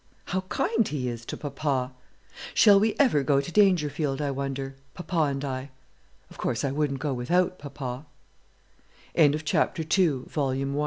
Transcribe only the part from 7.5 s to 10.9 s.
papa." CHAPTER III. ABOUT THE LINCOLNS